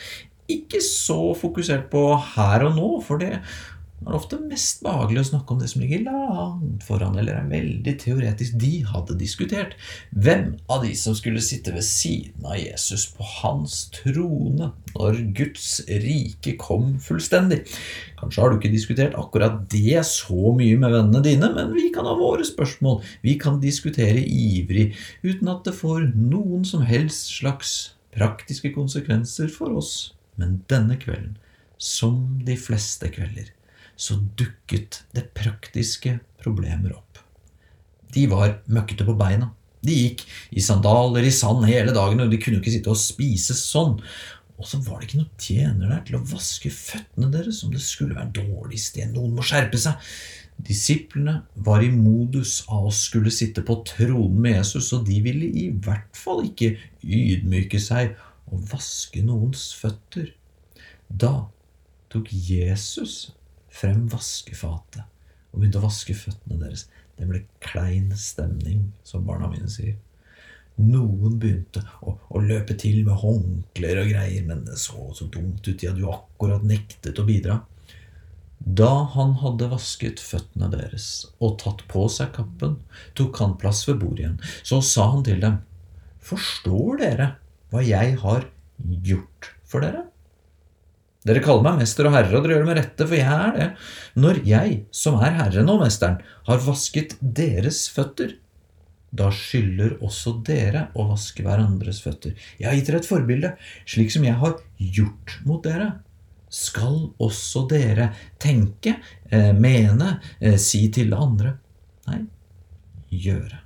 ikke 0.51 0.79
så 0.83 1.35
fokusert 1.35 1.89
på 1.91 2.03
her 2.35 2.67
og 2.69 2.77
nå, 2.77 2.91
for 3.07 3.19
det 3.19 3.41
er 4.05 4.17
ofte 4.17 4.37
mest 4.43 4.83
behagelig 4.85 5.23
å 5.23 5.29
snakke 5.31 5.55
om 5.55 5.61
det 5.63 5.69
som 5.73 5.83
ligger 5.83 6.03
langt 6.05 6.85
foran, 6.85 7.17
eller 7.17 7.39
er 7.39 7.47
veldig 7.49 7.95
teoretisk. 8.03 8.59
De 8.61 8.83
hadde 8.87 9.17
diskutert 9.21 9.77
hvem 10.13 10.57
av 10.73 10.85
de 10.85 10.93
som 10.99 11.17
skulle 11.17 11.43
sitte 11.45 11.73
ved 11.75 11.87
siden 11.87 12.45
av 12.45 12.59
Jesus 12.61 13.07
på 13.17 13.25
hans 13.39 13.79
trone 13.95 14.73
når 14.93 15.23
Guds 15.39 15.69
rike 15.89 16.57
kom 16.61 16.97
fullstendig. 17.03 17.63
Kanskje 18.21 18.43
har 18.43 18.53
du 18.53 18.59
ikke 18.59 18.75
diskutert 18.75 19.17
akkurat 19.19 19.63
det 19.73 20.03
så 20.09 20.53
mye 20.57 20.77
med 20.81 20.93
vennene 20.93 21.25
dine, 21.25 21.53
men 21.57 21.73
vi 21.77 21.89
kan 21.95 22.09
ha 22.09 22.17
våre 22.19 22.45
spørsmål. 22.47 23.01
Vi 23.25 23.39
kan 23.41 23.63
diskutere 23.65 24.21
ivrig 24.21 24.91
uten 25.25 25.55
at 25.55 25.65
det 25.65 25.77
får 25.79 26.11
noen 26.13 26.69
som 26.69 26.85
helst 26.87 27.33
slags 27.39 27.79
praktiske 28.17 28.71
konsekvenser 28.77 29.49
for 29.53 29.77
oss 29.77 29.97
men 30.41 30.61
denne 30.71 30.97
kvelden, 31.01 31.37
som 31.77 32.41
de 32.47 32.57
fleste 32.61 33.09
kvelder, 33.13 33.51
så 33.97 34.19
dukket 34.39 35.03
det 35.17 35.31
praktiske 35.37 36.19
problemer 36.43 36.95
opp. 36.97 37.21
De 38.15 38.27
var 38.31 38.61
møkkete 38.71 39.07
på 39.09 39.17
beina. 39.19 39.51
De 39.87 39.95
gikk 39.95 40.25
i 40.57 40.63
sandaler 40.65 41.27
i 41.27 41.35
sand 41.35 41.67
hele 41.69 41.95
dagen, 41.97 42.23
og 42.23 42.33
de 42.33 42.41
kunne 42.41 42.61
ikke 42.61 42.75
sitte 42.75 42.93
og 42.93 43.01
spise 43.01 43.57
sånn. 43.57 43.99
Og 44.57 44.69
så 44.69 44.81
var 44.85 45.01
det 45.01 45.11
ikke 45.11 45.21
noen 45.21 45.43
tjener 45.43 45.93
der 45.93 46.03
til 46.07 46.17
å 46.19 46.25
vaske 46.31 46.73
føttene 46.73 47.29
deres 47.33 47.61
om 47.65 47.75
det 47.75 47.83
skulle 47.85 48.17
være 48.17 48.33
dårlig 48.39 48.81
sted. 48.81 49.13
Noen 49.13 49.35
må 49.37 49.45
skjerpe 49.45 49.81
seg. 49.81 50.01
Disiplene 50.57 51.43
var 51.67 51.85
i 51.85 51.91
modus 51.93 52.63
av 52.73 52.89
å 52.89 52.95
skulle 52.95 53.33
sitte 53.35 53.61
på 53.67 53.83
tronen 53.89 54.39
med 54.41 54.57
Jesus, 54.57 54.89
og 54.97 55.05
de 55.09 55.19
ville 55.25 55.51
i 55.51 55.69
hvert 55.85 56.17
fall 56.17 56.47
ikke 56.47 56.73
ydmyke 57.05 57.81
seg 57.83 58.17
og 58.49 58.65
vaske 58.71 59.21
noens 59.27 59.69
føtter. 59.77 60.33
Da 61.09 61.51
tok 62.13 62.33
Jesus 62.33 63.35
frem 63.77 64.07
vaskefatet 64.13 65.05
og 65.53 65.61
begynte 65.61 65.81
å 65.81 65.87
vaske 65.87 66.17
føttene 66.17 66.59
deres. 66.61 66.87
Det 67.17 67.29
ble 67.29 67.45
klein 67.65 68.11
stemning, 68.21 68.91
som 69.07 69.25
barna 69.25 69.49
mine 69.49 69.71
sier. 69.73 69.97
Noen 70.77 71.39
begynte 71.41 71.81
å, 72.05 72.19
å, 72.29 72.41
løpe 72.45 72.77
til 72.77 72.99
med 73.07 73.17
håndklær 73.23 74.03
og 74.03 74.11
greier, 74.11 74.43
men 74.45 74.67
det 74.67 74.77
så 74.83 75.09
så 75.17 75.25
dumt 75.33 75.65
ut, 75.65 75.79
de 75.81 75.89
hadde 75.89 76.05
jo 76.05 76.13
akkurat 76.13 76.67
nektet 76.69 77.17
å 77.17 77.25
bidra. 77.25 77.63
Da 78.61 78.91
han 79.15 79.37
hadde 79.41 79.71
vasket 79.73 80.21
føttene 80.21 80.69
deres 80.73 81.09
og 81.39 81.57
tatt 81.63 81.85
på 81.89 82.05
seg 82.13 82.35
kappen, 82.37 82.77
tok 83.17 83.41
han 83.41 83.57
plass 83.61 83.87
ved 83.89 84.03
bordet 84.03 84.25
igjen. 84.25 84.37
Så 84.67 84.83
sa 84.85 85.09
han 85.15 85.25
til 85.25 85.41
dem, 85.45 85.63
Forstår 86.27 86.99
dere 87.01 87.27
hva 87.71 87.81
jeg 87.87 88.17
har 88.19 88.49
gjort 88.83 89.53
for 89.65 89.85
dere. 89.85 90.03
Dere 91.27 91.43
kaller 91.43 91.65
meg 91.65 91.81
mester 91.83 92.07
og 92.07 92.15
herre, 92.15 92.37
og 92.39 92.45
dere 92.45 92.55
gjør 92.55 92.63
det 92.63 92.71
med 92.71 92.79
rette, 92.79 93.07
for 93.07 93.19
jeg 93.19 93.27
er 93.27 93.55
det. 93.57 93.69
Når 94.23 94.43
jeg, 94.47 94.75
som 94.95 95.17
er 95.19 95.35
herren 95.41 95.71
og 95.73 95.81
mesteren, 95.83 96.21
har 96.47 96.63
vasket 96.63 97.17
deres 97.21 97.87
føtter, 97.91 98.37
da 99.17 99.31
skylder 99.35 99.97
også 100.05 100.37
dere 100.47 100.87
å 100.99 101.07
vaske 101.11 101.45
hverandres 101.47 102.03
føtter. 102.05 102.35
Jeg 102.61 102.69
har 102.69 102.77
gitt 102.77 102.91
dere 102.91 103.01
et 103.03 103.09
forbilde, 103.09 103.53
slik 103.89 104.13
som 104.13 104.27
jeg 104.27 104.39
har 104.39 104.59
gjort 104.79 105.39
mot 105.49 105.63
dere. 105.65 105.93
Skal 106.53 106.99
også 107.23 107.65
dere 107.71 108.11
tenke, 108.43 108.99
eh, 109.31 109.53
mene, 109.53 110.21
eh, 110.41 110.57
si 110.57 110.89
til 110.95 111.15
andre? 111.15 111.57
Nei, 112.07 112.21
gjøre. 113.11 113.59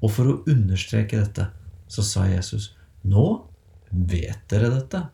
Og 0.00 0.10
for 0.10 0.24
å 0.24 0.38
understreke 0.48 1.20
dette, 1.20 1.50
så 1.88 2.02
sa 2.02 2.24
Jesus, 2.28 2.72
nå 3.04 3.44
vet 3.90 4.40
dere 4.48 4.70
dette, 4.70 5.08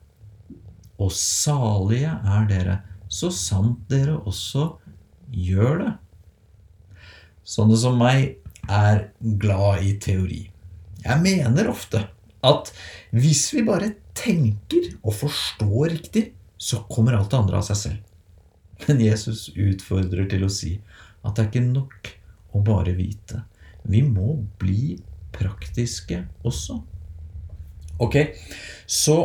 og 1.01 1.13
salige 1.17 2.13
er 2.13 2.47
dere, 2.51 2.77
så 3.11 3.31
sant 3.35 3.81
dere 3.91 4.19
også 4.21 4.67
gjør 5.33 5.83
det. 5.85 5.93
Sånne 7.47 7.79
som 7.81 7.97
meg 7.99 8.37
er 8.71 9.09
glad 9.41 9.83
i 9.87 9.97
teori. 10.03 10.43
Jeg 11.01 11.23
mener 11.25 11.71
ofte 11.73 12.05
at 12.47 12.71
hvis 13.17 13.49
vi 13.57 13.65
bare 13.67 13.95
tenker 14.17 14.93
og 15.01 15.17
forstår 15.17 15.91
riktig, 15.97 16.31
så 16.61 16.83
kommer 16.93 17.17
alt 17.17 17.33
det 17.33 17.41
andre 17.41 17.61
av 17.61 17.67
seg 17.67 17.81
selv. 17.81 18.01
Men 18.87 19.01
Jesus 19.03 19.49
utfordrer 19.57 20.29
til 20.29 20.45
å 20.45 20.53
si 20.53 20.77
at 21.25 21.35
det 21.37 21.43
er 21.43 21.51
ikke 21.51 21.67
nok 21.67 22.13
å 22.57 22.63
bare 22.65 22.95
vite. 22.97 23.43
Vi 23.89 24.03
må 24.05 24.37
bli 24.61 24.99
praktiske 25.33 26.23
også. 26.47 26.79
Ok, 28.01 28.17
så 28.89 29.17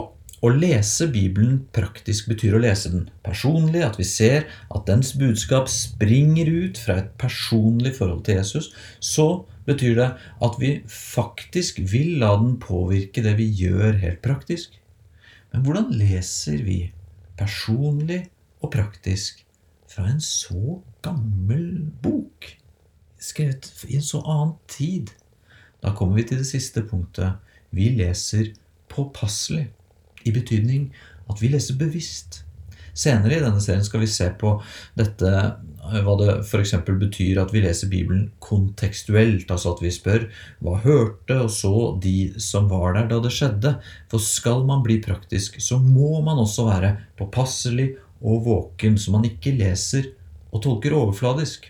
å 0.43 0.51
lese 0.51 1.07
Bibelen 1.11 1.61
praktisk 1.75 2.27
betyr 2.29 2.57
å 2.57 2.61
lese 2.63 2.91
den 2.91 3.05
personlig, 3.23 3.81
at 3.85 3.95
vi 3.99 4.05
ser 4.07 4.47
at 4.73 4.87
dens 4.89 5.13
budskap 5.17 5.69
springer 5.71 6.49
ut 6.51 6.79
fra 6.81 6.97
et 7.01 7.13
personlig 7.21 7.95
forhold 7.99 8.25
til 8.27 8.41
Jesus. 8.41 8.71
Så 8.99 9.45
betyr 9.67 9.95
det 9.99 10.09
at 10.45 10.59
vi 10.61 10.73
faktisk 10.91 11.79
vil 11.93 12.17
la 12.23 12.33
den 12.41 12.57
påvirke 12.61 13.23
det 13.25 13.37
vi 13.39 13.47
gjør 13.63 13.95
helt 14.03 14.21
praktisk. 14.25 14.75
Men 15.53 15.63
hvordan 15.63 15.95
leser 15.95 16.59
vi 16.67 16.79
personlig 17.39 18.25
og 18.59 18.73
praktisk 18.75 19.45
fra 19.91 20.09
en 20.11 20.21
så 20.21 20.81
gammel 21.05 21.87
bok? 22.03 22.51
Skrevet 23.23 23.71
i 23.87 23.95
en 23.97 24.05
så 24.05 24.19
annen 24.19 24.57
tid. 24.67 25.15
Da 25.79 25.95
kommer 25.95 26.19
vi 26.19 26.27
til 26.27 26.43
det 26.43 26.49
siste 26.49 26.83
punktet. 26.83 27.39
Vi 27.71 27.87
leser 27.95 28.51
påpasselig 28.91 29.69
i 30.25 30.33
betydning 30.35 30.89
at 31.31 31.41
vi 31.41 31.51
leser 31.53 31.77
bevisst. 31.79 32.43
Senere 32.95 33.35
i 33.35 33.43
denne 33.43 33.59
serien 33.59 33.83
skal 33.83 34.05
vi 34.05 34.07
se 34.07 34.29
på 34.39 34.53
dette, 34.95 35.27
eh, 35.27 35.97
hva 36.05 36.15
det 36.21 36.29
f.eks. 36.45 36.77
betyr 36.87 37.41
at 37.41 37.51
vi 37.51 37.63
leser 37.65 37.91
Bibelen 37.91 38.29
kontekstuelt. 38.39 39.51
Altså 39.51 39.73
at 39.75 39.83
vi 39.83 39.91
spør 39.91 40.29
hva 40.63 40.77
hørte 40.85 41.41
og 41.43 41.51
så 41.51 41.75
de 42.01 42.31
som 42.41 42.69
var 42.71 42.95
der 42.95 43.09
da 43.11 43.19
det 43.23 43.33
skjedde. 43.35 43.75
For 44.11 44.23
skal 44.23 44.63
man 44.69 44.85
bli 44.85 45.01
praktisk, 45.03 45.59
så 45.59 45.79
må 45.81 46.21
man 46.23 46.39
også 46.45 46.69
være 46.69 46.95
påpasselig 47.19 47.93
og 48.25 48.45
våken, 48.45 48.95
så 48.97 49.11
man 49.11 49.27
ikke 49.27 49.57
leser 49.57 50.13
og 50.55 50.63
tolker 50.63 50.95
overfladisk. 50.95 51.67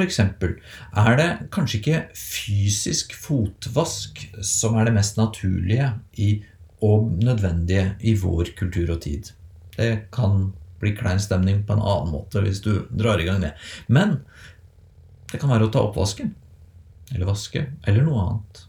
Eksempel 0.00 0.54
er 0.96 1.16
det 1.18 1.28
kanskje 1.52 1.78
ikke 1.80 2.00
fysisk 2.16 3.12
fotvask 3.18 4.22
som 4.46 4.78
er 4.78 4.88
det 4.88 4.94
mest 4.94 5.18
naturlige 5.18 5.90
i 6.16 6.30
og 6.86 7.10
nødvendige 7.20 7.94
i 8.00 8.14
vår 8.18 8.54
kultur 8.58 8.94
og 8.96 9.02
tid. 9.04 9.32
Det 9.76 10.10
kan 10.14 10.50
bli 10.80 10.94
klein 10.96 11.20
stemning 11.20 11.62
på 11.66 11.76
en 11.76 11.84
annen 11.84 12.14
måte 12.14 12.42
hvis 12.44 12.62
du 12.64 12.72
drar 12.90 13.20
i 13.20 13.28
gang 13.28 13.42
det. 13.44 13.52
Men 13.88 14.20
det 15.30 15.40
kan 15.40 15.52
være 15.52 15.68
å 15.68 15.72
ta 15.72 15.84
oppvasken. 15.84 16.34
Eller 17.14 17.28
vaske. 17.28 17.66
Eller 17.88 18.06
noe 18.06 18.24
annet. 18.24 18.64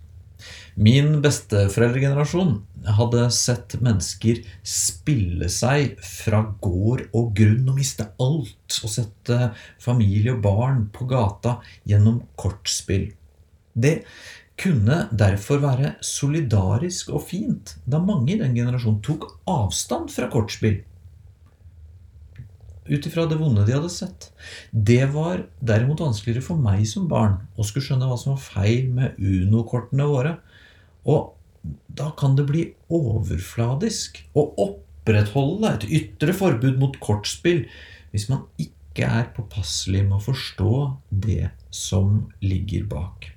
Min 0.82 1.20
besteforeldregenerasjon 1.22 2.53
hadde 2.98 3.25
sett 3.36 3.75
mennesker 3.84 4.39
spille 4.65 5.50
seg 5.51 5.98
fra 6.06 6.41
gård 6.63 7.03
og 7.18 7.34
grunn 7.38 7.68
og 7.70 7.77
miste 7.77 8.08
alt, 8.24 8.77
og 8.82 8.94
sette 8.94 9.51
familie 9.84 10.34
og 10.34 10.41
barn 10.46 10.86
på 10.94 11.06
gata 11.12 11.60
gjennom 11.88 12.22
kortspill. 12.39 13.10
Det 13.74 14.01
kunne 14.60 15.05
derfor 15.17 15.62
være 15.63 15.96
solidarisk 16.05 17.10
og 17.15 17.25
fint, 17.29 17.75
da 17.86 18.01
mange 18.03 18.36
i 18.36 18.39
den 18.39 18.55
generasjonen 18.58 19.01
tok 19.05 19.27
avstand 19.50 20.12
fra 20.13 20.29
kortspill. 20.31 20.81
Ut 22.91 23.05
ifra 23.08 23.27
det 23.29 23.38
vonde 23.39 23.63
de 23.65 23.75
hadde 23.75 23.91
sett. 23.93 24.31
Det 24.72 25.03
var 25.13 25.46
derimot 25.63 26.01
vanskeligere 26.03 26.43
for 26.43 26.60
meg 26.62 26.84
som 26.89 27.08
barn 27.12 27.38
å 27.55 27.65
skulle 27.65 27.86
skjønne 27.86 28.10
hva 28.10 28.17
som 28.20 28.34
var 28.34 28.43
feil 28.43 28.89
med 28.91 29.20
Uno-kortene 29.22 30.08
våre. 30.10 30.36
Og 31.08 31.31
da 31.88 32.10
kan 32.17 32.36
det 32.36 32.48
bli 32.50 32.65
overfladisk 32.91 34.24
å 34.36 34.48
opprettholde 34.65 35.75
et 35.75 35.88
ytre 36.01 36.36
forbud 36.36 36.81
mot 36.81 36.98
kortspill 37.03 37.63
hvis 38.12 38.27
man 38.31 38.48
ikke 38.60 39.08
er 39.08 39.29
påpasselig 39.38 40.03
med 40.08 40.17
å 40.17 40.25
forstå 40.25 40.74
det 41.24 41.53
som 41.72 42.25
ligger 42.43 42.89
bak. 42.91 43.30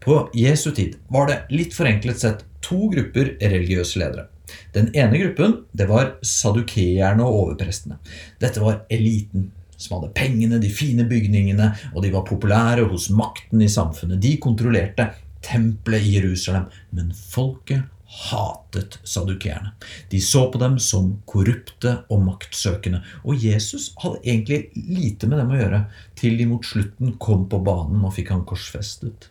På 0.00 0.30
Jesu 0.34 0.70
tid 0.74 0.96
var 1.08 1.28
det 1.28 1.38
litt 1.52 1.74
forenklet 1.76 2.20
sett 2.22 2.44
to 2.64 2.88
grupper 2.92 3.34
religiøse 3.40 4.00
ledere. 4.00 4.28
Den 4.74 4.90
ene 4.96 5.20
gruppen 5.20 5.60
det 5.76 5.86
var 5.90 6.16
sadukeerne 6.26 7.24
og 7.26 7.40
overprestene. 7.44 8.00
Dette 8.42 8.62
var 8.62 8.84
eliten 8.90 9.50
som 9.80 9.96
hadde 9.96 10.12
pengene, 10.16 10.58
de 10.60 10.68
fine 10.72 11.06
bygningene, 11.08 11.70
og 11.94 12.04
de 12.04 12.12
var 12.12 12.26
populære 12.28 12.84
hos 12.90 13.08
makten 13.16 13.62
i 13.64 13.70
samfunnet. 13.70 14.20
De 14.20 14.34
kontrollerte 14.42 15.08
tempelet 15.44 16.04
i 16.04 16.18
Jerusalem, 16.18 16.68
men 16.92 17.14
folket 17.16 17.86
hatet 18.10 18.98
sadukeerne. 19.06 19.72
De 20.10 20.20
så 20.20 20.48
på 20.50 20.58
dem 20.60 20.78
som 20.82 21.12
korrupte 21.30 22.00
og 22.10 22.24
maktsøkende, 22.26 23.04
og 23.22 23.40
Jesus 23.40 23.92
hadde 24.02 24.20
egentlig 24.24 24.62
lite 24.74 25.30
med 25.30 25.40
dem 25.40 25.54
å 25.54 25.60
gjøre 25.60 25.84
til 26.18 26.36
de 26.40 26.48
mot 26.50 26.66
slutten 26.66 27.14
kom 27.22 27.46
på 27.48 27.62
banen 27.64 28.02
og 28.04 28.16
fikk 28.18 28.34
han 28.34 28.44
korsfestet. 28.48 29.30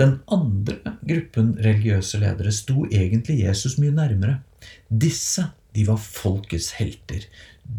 Den 0.00 0.20
andre 0.32 0.96
gruppen 1.04 1.54
religiøse 1.60 2.22
ledere 2.22 2.52
sto 2.56 2.86
egentlig 2.88 3.42
Jesus 3.42 3.76
mye 3.80 3.92
nærmere. 3.92 4.38
Disse 4.88 5.50
de 5.76 5.84
var 5.86 6.00
folkets 6.02 6.72
helter. 6.78 7.26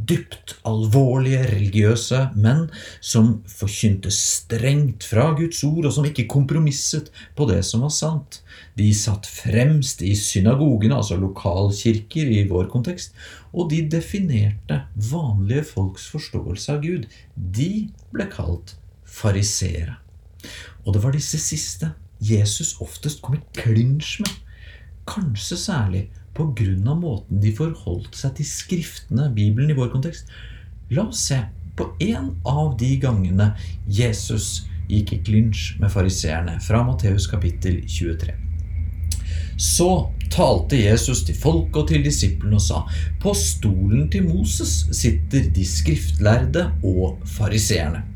Dypt 0.07 0.53
alvorlige 0.67 1.41
religiøse 1.49 2.19
menn 2.39 2.67
som 3.03 3.31
forkynte 3.51 4.11
strengt 4.15 5.03
fra 5.09 5.31
Guds 5.35 5.63
ord, 5.67 5.87
og 5.89 5.95
som 5.95 6.07
ikke 6.07 6.29
kompromisset 6.31 7.09
på 7.35 7.47
det 7.49 7.59
som 7.67 7.83
var 7.83 7.91
sant. 7.95 8.39
De 8.79 8.87
satt 8.95 9.27
fremst 9.27 10.03
i 10.05 10.13
synagogene, 10.15 10.95
altså 10.95 11.17
lokalkirker 11.19 12.31
i 12.31 12.45
vår 12.51 12.69
kontekst, 12.71 13.17
og 13.51 13.73
de 13.73 13.81
definerte 13.91 14.83
vanlige 15.09 15.65
folks 15.73 16.07
forståelse 16.13 16.77
av 16.77 16.85
Gud. 16.85 17.09
De 17.35 17.89
ble 18.13 18.29
kalt 18.31 18.77
fariseere. 19.03 19.97
Og 20.85 20.95
det 20.95 21.03
var 21.03 21.13
disse 21.13 21.37
siste 21.41 21.91
Jesus 22.21 22.75
oftest 22.81 23.21
kom 23.21 23.35
i 23.35 23.43
klinsj 23.57 24.21
med, 24.21 24.33
kanskje 25.09 25.57
særlig 25.57 26.03
av 26.41 26.97
måten 26.97 27.41
de 27.41 27.51
forholdt 27.53 28.15
seg 28.15 28.37
til 28.37 28.47
Skriftene, 28.47 29.29
Bibelen 29.35 29.69
i 29.69 29.77
vår 29.77 29.91
kontekst. 29.93 30.29
La 30.89 31.03
oss 31.09 31.25
se 31.27 31.41
på 31.77 31.89
en 31.99 32.31
av 32.47 32.77
de 32.79 32.95
gangene 33.01 33.51
Jesus 33.87 34.67
gikk 34.89 35.13
i 35.13 35.19
klinsj 35.25 35.79
med 35.81 35.91
fariseerne, 35.91 36.59
fra 36.63 36.83
Matteus 36.87 37.27
kapittel 37.31 37.81
23. 37.87 38.33
Så 39.61 39.89
talte 40.31 40.79
Jesus 40.79 41.23
til 41.27 41.37
folket 41.37 41.81
og 41.83 41.89
til 41.91 42.03
disiplene 42.03 42.57
og 42.57 42.63
sa:" 42.65 42.81
På 43.21 43.33
stolen 43.37 44.09
til 44.09 44.23
Moses 44.27 44.87
sitter 44.91 45.51
de 45.53 45.65
skriftlærde 45.65 46.71
og 46.83 47.21
fariseerne. 47.25 48.10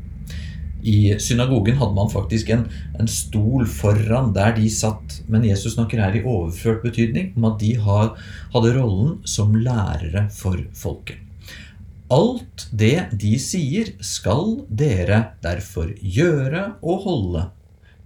I 0.86 1.16
synagogen 1.18 1.80
hadde 1.80 1.96
man 1.96 2.10
faktisk 2.12 2.50
en, 2.54 2.66
en, 2.94 3.08
stol 3.10 3.66
foran 3.66 4.30
der 4.36 4.52
de 4.54 4.68
satt. 4.70 5.20
Men 5.26 5.46
Jesus 5.46 5.74
snakker 5.74 5.98
her 5.98 6.14
i 6.14 6.22
overført 6.22 6.84
betydning 6.86 7.32
om 7.34 7.48
at 7.50 7.58
de 7.62 7.72
har, 7.82 8.12
hadde 8.54 8.74
rollen 8.76 9.16
som 9.26 9.56
lærere 9.58 10.28
for 10.34 10.62
folket. 10.78 11.18
Alt 12.14 12.68
det 12.70 13.08
de 13.18 13.32
sier, 13.42 13.90
skal 13.98 14.60
dere 14.70 15.32
derfor 15.42 15.90
gjøre 15.98 16.76
og 16.78 17.02
holde. 17.08 17.44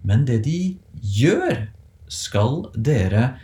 Men 0.01 0.25
det 0.25 0.41
de 0.49 0.61
gjør, 1.21 1.67
skal 2.09 2.71
dere 2.73 3.35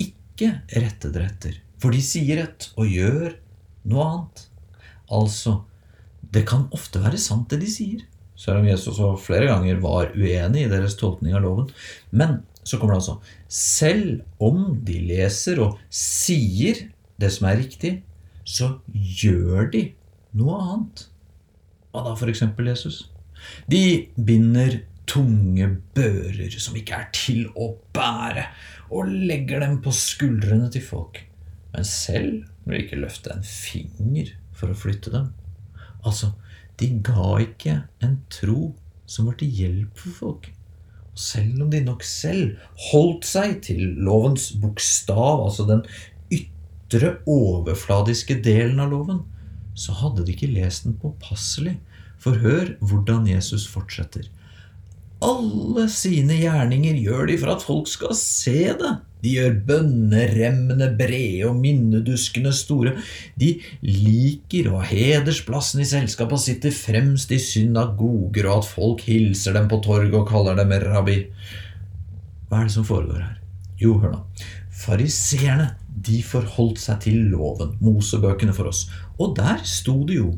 ikke 0.00 0.54
rette 0.72 1.12
dere 1.12 1.28
etter. 1.28 1.60
For 1.76 1.92
de 1.92 2.00
sier 2.00 2.46
et 2.46 2.70
og 2.80 2.88
gjør 2.88 3.36
noe 3.92 4.08
annet. 4.08 4.46
Altså, 5.12 5.60
det 6.32 6.46
kan 6.48 6.64
ofte 6.74 7.04
være 7.04 7.20
sant, 7.20 7.50
det 7.52 7.60
de 7.60 7.68
sier 7.70 8.06
selv 8.36 8.60
om 8.60 8.68
Jesus 8.68 8.98
også 8.98 9.14
flere 9.26 9.48
ganger 9.50 9.80
var 9.82 10.12
uenig 10.16 10.66
i 10.66 10.70
deres 10.70 10.96
tolkning 11.00 11.36
av 11.36 11.44
loven. 11.44 11.70
Men 12.10 12.40
så 12.66 12.78
kommer 12.78 12.96
det 12.96 13.02
altså 13.04 13.20
Selv 13.48 14.42
om 14.42 14.78
de 14.84 14.98
leser 15.08 15.60
og 15.62 15.78
sier 15.92 16.88
det 17.16 17.30
som 17.32 17.48
er 17.48 17.60
riktig, 17.62 17.92
så 18.44 18.76
gjør 18.92 19.70
de 19.72 19.86
noe 20.36 20.58
annet. 20.60 21.06
Hva 21.94 22.02
da, 22.04 22.12
f.eks. 22.12 22.42
Jesus? 22.68 22.98
De 23.70 24.08
binder 24.16 24.82
tunge 25.08 25.68
bører 25.96 26.58
som 26.60 26.76
ikke 26.76 26.98
er 26.98 27.08
til 27.14 27.46
å 27.54 27.72
bære, 27.96 28.48
og 28.92 29.08
legger 29.08 29.62
dem 29.64 29.78
på 29.82 29.94
skuldrene 29.94 30.68
til 30.74 30.84
folk, 30.84 31.22
men 31.72 31.86
selv 31.88 32.44
vil 32.66 32.82
ikke 32.82 32.98
løfte 33.00 33.32
en 33.32 33.46
finger 33.46 34.34
for 34.56 34.72
å 34.72 34.78
flytte 34.78 35.12
dem. 35.14 35.30
Altså, 36.06 36.32
de 36.80 36.90
ga 37.04 37.38
ikke 37.44 37.78
en 38.04 38.18
tro 38.32 38.74
som 39.08 39.28
var 39.30 39.38
til 39.40 39.52
hjelp 39.60 40.02
for 40.02 40.18
folk. 40.20 40.50
Og 41.12 41.22
selv 41.22 41.62
om 41.64 41.70
de 41.72 41.80
nok 41.84 42.04
selv 42.04 42.58
holdt 42.90 43.24
seg 43.28 43.60
til 43.64 43.80
lovens 44.04 44.50
bokstav, 44.60 45.46
altså 45.46 45.66
den 45.68 45.84
ytre, 46.34 47.16
overfladiske 47.24 48.38
delen 48.44 48.82
av 48.84 48.92
loven, 48.92 49.22
så 49.76 49.96
hadde 49.96 50.24
de 50.26 50.34
ikke 50.34 50.52
lest 50.52 50.84
den 50.86 50.96
påpasselig. 51.00 51.78
For 52.20 52.36
hør 52.40 52.74
hvordan 52.84 53.28
Jesus 53.28 53.66
fortsetter. 53.68 54.28
Alle 55.24 55.86
sine 55.92 56.36
gjerninger 56.42 56.98
gjør 57.00 57.30
de 57.30 57.36
for 57.40 57.54
at 57.54 57.64
folk 57.64 57.88
skal 57.88 58.16
se 58.18 58.58
det. 58.76 58.92
De 59.26 59.32
gjør 59.34 59.56
bønneremmene 59.66 60.86
brede 60.94 61.48
og 61.48 61.56
minneduskene 61.58 62.52
store. 62.54 62.92
De 63.34 63.56
liker 63.82 64.68
å 64.70 64.78
ha 64.78 64.86
hedersplassen 64.86 65.82
i 65.82 65.88
selskapet 65.88 66.38
og 66.38 66.44
sitter 66.44 66.74
fremst 66.74 67.34
i 67.34 67.40
synagoger, 67.42 68.46
og 68.46 68.60
at 68.60 68.68
folk 68.70 69.02
hilser 69.08 69.56
dem 69.58 69.66
på 69.72 69.80
torget 69.82 70.14
og 70.14 70.28
kaller 70.30 70.60
dem 70.60 70.76
rabbi. 70.84 71.24
Hva 72.46 72.60
er 72.60 72.68
det 72.68 72.76
som 72.76 72.86
foregår 72.86 73.24
her? 73.24 73.34
Jo, 73.82 73.96
hør 73.98 74.14
nå. 74.14 74.22
Fariseerne 74.76 75.72
de 76.06 76.20
forholdt 76.22 76.78
seg 76.78 77.02
til 77.08 77.26
loven, 77.32 77.74
Mosebøkene 77.82 78.54
for 78.54 78.70
oss, 78.70 78.86
og 79.18 79.34
der 79.40 79.64
sto 79.66 79.98
det 80.06 80.20
jo 80.20 80.36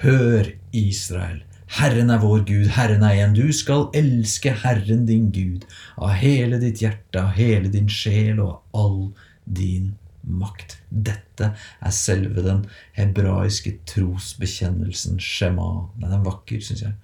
Hør, 0.00 0.48
Israel, 0.72 1.42
Herren 1.70 2.10
er 2.10 2.18
vår 2.18 2.42
Gud, 2.48 2.66
Herren 2.74 3.04
er 3.06 3.20
en. 3.22 3.34
Du 3.36 3.52
skal 3.54 3.86
elske 3.94 4.50
Herren 4.64 5.04
din 5.06 5.28
Gud 5.30 5.66
av 5.96 6.16
hele 6.18 6.58
ditt 6.62 6.82
hjerte, 6.82 7.22
av 7.22 7.36
hele 7.36 7.70
din 7.70 7.86
sjel 7.90 8.40
og 8.42 8.50
av 8.50 8.80
all 8.80 9.02
din 9.46 9.92
makt. 10.26 10.80
Dette 10.90 11.52
er 11.54 11.94
selve 11.94 12.42
den 12.44 12.64
hebraiske 12.98 13.76
trosbekjennelsen, 13.88 15.20
Shema. 15.22 15.86
Den 16.02 16.16
er 16.18 16.24
vakker, 16.26 16.58
syns 16.64 16.82
jeg. 16.88 16.96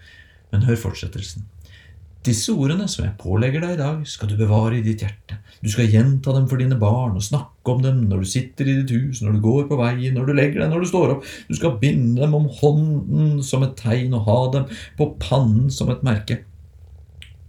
Men 0.50 0.66
hør 0.66 0.82
fortsettelsen. 0.88 1.46
Disse 2.26 2.50
ordene 2.50 2.88
som 2.90 3.04
jeg 3.04 3.14
pålegger 3.20 3.62
deg 3.62 3.76
i 3.76 3.78
dag, 3.78 4.00
skal 4.08 4.30
du 4.30 4.34
bevare 4.38 4.80
i 4.80 4.82
ditt 4.82 5.04
hjerte. 5.04 5.36
Du 5.62 5.68
skal 5.70 5.92
gjenta 5.92 6.34
dem 6.34 6.48
for 6.50 6.58
dine 6.58 6.78
barn 6.80 7.14
og 7.14 7.22
snakke 7.22 7.70
om 7.70 7.84
dem 7.84 8.00
når 8.10 8.24
du 8.24 8.30
sitter 8.32 8.66
i 8.66 8.74
ditt 8.80 8.90
hus, 8.96 9.20
når 9.22 9.36
du 9.36 9.44
går 9.44 9.68
på 9.70 9.78
veien, 9.78 10.16
når 10.16 10.26
du 10.26 10.34
legger 10.34 10.64
deg, 10.64 10.72
når 10.72 10.82
du 10.82 10.90
står 10.90 11.14
opp. 11.14 11.30
Du 11.46 11.54
skal 11.58 11.78
binde 11.82 12.18
dem 12.24 12.34
om 12.34 12.48
hånden 12.58 13.38
som 13.46 13.62
et 13.66 13.78
tegn 13.78 14.16
og 14.18 14.26
ha 14.26 14.40
dem 14.56 14.66
på 14.98 15.12
pannen 15.22 15.70
som 15.70 15.92
et 15.94 16.02
merke. 16.06 16.40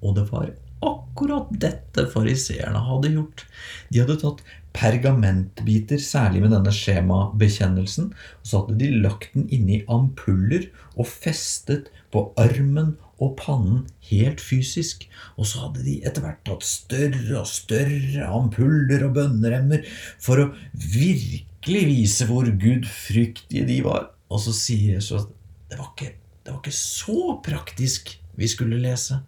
Og 0.05 0.13
det 0.19 0.27
var 0.29 0.53
akkurat 0.85 1.49
dette 1.57 2.05
fariseerne 2.13 2.83
hadde 2.85 3.15
gjort. 3.15 3.47
De 3.89 4.03
hadde 4.03 4.19
tatt 4.21 4.45
pergamentbiter, 4.77 5.97
særlig 5.97 6.43
med 6.43 6.53
denne 6.53 6.73
skjemabekjennelsen, 6.75 8.11
og 8.13 8.45
så 8.45 8.61
hadde 8.61 8.77
de 8.83 8.91
lagt 9.01 9.33
den 9.33 9.47
inni 9.49 9.81
ampuller 9.89 10.69
og 10.93 11.09
festet 11.09 11.89
på 12.13 12.27
armen 12.37 12.93
og 13.23 13.33
pannen 13.39 13.85
helt 14.09 14.41
fysisk, 14.43 15.07
og 15.37 15.47
så 15.49 15.65
hadde 15.65 15.85
de 15.85 15.97
etter 16.05 16.23
hvert 16.23 16.43
tatt 16.47 16.65
større 16.67 17.39
og 17.41 17.49
større 17.49 18.27
ampuller 18.29 19.07
og 19.07 19.15
bønneremmer 19.17 19.87
for 20.21 20.43
å 20.43 20.51
virkelig 20.73 21.83
vise 21.89 22.27
hvor 22.29 22.49
gudfryktige 22.61 23.65
de 23.69 23.81
var. 23.85 24.11
Og 24.29 24.43
så 24.43 24.53
sier 24.55 24.97
Jesus 24.97 25.23
at 25.23 25.33
det 25.71 25.79
var 25.79 25.91
ikke, 25.93 26.13
det 26.45 26.53
var 26.53 26.61
ikke 26.61 26.77
så 26.77 27.37
praktisk 27.43 28.13
vi 28.37 28.49
skulle 28.51 28.79
lese. 28.81 29.21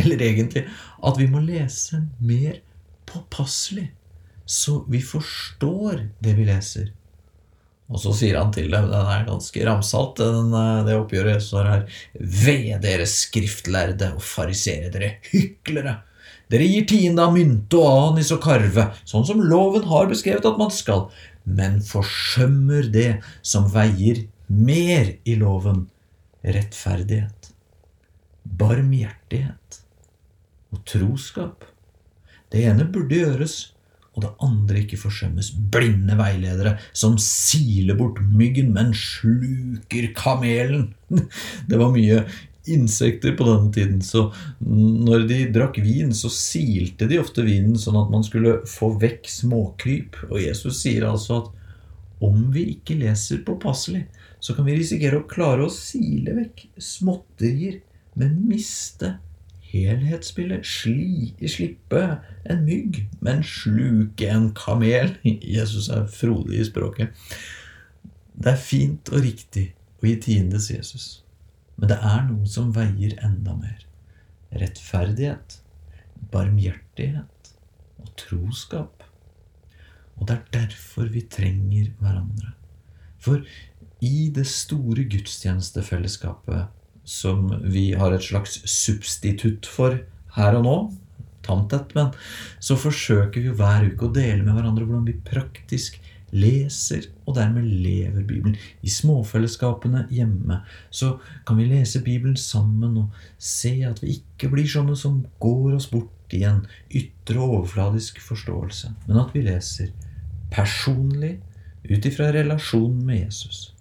Eller 0.00 0.22
egentlig 0.24 0.64
at 1.04 1.18
vi 1.18 1.28
må 1.30 1.42
lese 1.44 2.04
mer 2.22 2.62
påpasselig, 3.10 3.90
så 4.46 4.80
vi 4.90 5.02
forstår 5.04 6.06
det 6.24 6.36
vi 6.38 6.46
leser. 6.48 6.92
Og 7.92 8.00
så 8.00 8.14
sier 8.16 8.38
han 8.40 8.52
til 8.54 8.70
dem, 8.72 8.88
den 8.88 9.10
er 9.14 9.26
ganske 9.26 9.66
ramsalt, 9.68 10.16
den, 10.20 10.54
eh, 10.56 10.84
det 10.86 10.96
oppgjøret 10.96 11.44
står 11.44 11.68
her. 11.68 11.82
Ved 12.16 12.80
dere 12.84 13.08
skriftlærde 13.08 14.14
og 14.16 14.24
farisere, 14.24 14.90
dere 14.94 15.18
hyklere! 15.28 16.00
Dere 16.52 16.66
gir 16.68 16.84
tiende 16.88 17.24
av 17.24 17.32
mynte 17.32 17.78
og 17.80 18.12
anis 18.12 18.32
og 18.34 18.42
karve, 18.44 18.90
sånn 19.08 19.24
som 19.24 19.40
loven 19.40 19.86
har 19.88 20.10
beskrevet 20.10 20.44
at 20.48 20.58
man 20.60 20.72
skal, 20.74 21.06
men 21.48 21.80
forsømmer 21.84 22.90
det 22.92 23.22
som 23.40 23.70
veier 23.72 24.26
mer 24.52 25.14
i 25.24 25.36
loven, 25.40 25.86
rettferdighet, 26.44 27.52
barmhjertighet 28.44 29.80
og 30.72 30.84
troskap. 30.88 31.64
Det 32.52 32.66
ene 32.68 32.84
burde 32.84 33.16
gjøres, 33.16 33.71
og 34.12 34.24
det 34.24 34.30
andre 34.44 34.82
ikke 34.82 35.00
forsømmes. 35.00 35.50
Blinde 35.72 36.16
veiledere 36.18 36.76
som 36.92 37.16
siler 37.20 37.96
bort 37.96 38.20
myggen, 38.28 38.72
men 38.76 38.92
sluker 38.96 40.10
kamelen. 40.16 40.90
Det 41.68 41.78
var 41.80 41.94
mye 41.94 42.24
insekter 42.70 43.34
på 43.34 43.46
denne 43.48 43.72
tiden, 43.74 44.02
så 44.06 44.28
når 44.62 45.24
de 45.26 45.38
drakk 45.54 45.80
vin, 45.82 46.12
så 46.14 46.30
silte 46.30 47.08
de 47.10 47.18
ofte 47.18 47.42
vinen 47.42 47.74
sånn 47.80 47.98
at 47.98 48.12
man 48.12 48.22
skulle 48.26 48.60
få 48.70 48.92
vekk 49.02 49.26
småkryp. 49.32 50.20
Og 50.30 50.38
Jesus 50.44 50.78
sier 50.84 51.08
altså 51.08 51.40
at 51.40 51.50
om 52.22 52.44
vi 52.54 52.68
ikke 52.76 53.00
leser 53.00 53.42
påpasselig, 53.46 54.04
så 54.42 54.54
kan 54.54 54.66
vi 54.68 54.76
risikere 54.78 55.18
å 55.18 55.26
klare 55.30 55.66
å 55.66 55.74
sile 55.74 56.36
vekk 56.36 56.68
småtterier, 56.78 57.80
men 58.18 58.38
miste 58.46 59.16
helhetsbildet. 59.72 60.66
Sli, 60.68 61.32
slippe 61.48 62.02
en 62.50 62.64
mygg, 62.66 63.02
men 63.24 63.42
sluke 63.46 64.28
en 64.30 64.50
kamel. 64.56 65.16
Jesus 65.56 65.88
er 65.92 66.06
frodig 66.12 66.60
i 66.60 66.68
språket. 66.68 67.24
Det 68.32 68.54
er 68.54 68.60
fint 68.60 69.12
og 69.12 69.24
riktig 69.24 69.70
å 70.00 70.08
gi 70.08 70.16
tiendes 70.24 70.70
Jesus, 70.72 71.06
men 71.76 71.92
det 71.92 71.98
er 72.00 72.24
noe 72.26 72.48
som 72.48 72.72
veier 72.74 73.14
enda 73.24 73.54
mer. 73.58 73.84
Rettferdighet, 74.62 75.60
barmhjertighet 76.32 77.52
og 78.02 78.10
troskap. 78.20 79.04
Og 80.18 80.28
det 80.28 80.36
er 80.36 80.48
derfor 80.58 81.08
vi 81.12 81.22
trenger 81.32 81.92
hverandre. 82.00 82.52
For 83.22 83.44
i 84.02 84.28
det 84.34 84.48
store 84.50 85.04
gudstjenestefellesskapet 85.06 86.81
som 87.04 87.48
vi 87.62 87.92
har 87.98 88.14
et 88.14 88.24
slags 88.24 88.60
substitutt 88.68 89.66
for 89.68 89.98
her 90.36 90.58
og 90.58 90.66
nå, 90.66 90.76
tamtett, 91.42 91.90
men 91.98 92.12
så 92.62 92.76
forsøker 92.78 93.42
vi 93.42 93.54
hver 93.58 93.88
uke 93.90 94.06
å 94.06 94.14
dele 94.14 94.44
med 94.44 94.54
hverandre 94.54 94.86
hvordan 94.86 95.08
vi 95.08 95.18
praktisk 95.26 95.98
leser 96.32 97.10
og 97.26 97.36
dermed 97.36 97.66
lever 97.66 98.24
Bibelen. 98.24 98.56
I 98.80 98.90
småfellesskapene 98.90 100.06
hjemme 100.12 100.62
så 100.90 101.16
kan 101.46 101.58
vi 101.60 101.68
lese 101.68 102.00
Bibelen 102.04 102.38
sammen 102.40 102.96
og 103.02 103.24
se 103.36 103.74
at 103.88 104.00
vi 104.02 104.16
ikke 104.16 104.52
blir 104.54 104.68
sånne 104.70 104.96
som 104.98 105.20
går 105.42 105.76
oss 105.76 105.90
bort 105.92 106.32
i 106.32 106.44
en 106.48 106.62
ytre 106.88 107.36
og 107.42 107.58
overfladisk 107.58 108.22
forståelse, 108.24 108.94
men 109.08 109.20
at 109.20 109.34
vi 109.36 109.44
leser 109.44 109.92
personlig 110.52 111.34
ut 111.84 112.06
ifra 112.08 112.30
relasjonen 112.32 113.02
med 113.04 113.26
Jesus. 113.26 113.72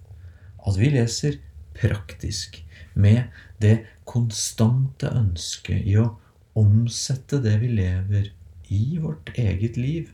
At 0.67 0.75
vi 0.79 0.91
leser 0.91 1.39
praktisk 1.77 2.59
med 2.93 3.31
det 3.61 3.77
konstante 4.07 5.11
ønsket 5.15 5.87
i 5.87 5.97
å 6.01 6.09
omsette 6.57 7.39
det 7.43 7.57
vi 7.61 7.71
lever, 7.79 8.31
i 8.71 8.97
vårt 9.03 9.33
eget 9.35 9.75
liv. 9.75 10.11